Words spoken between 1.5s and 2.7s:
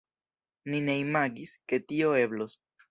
ke tio eblos.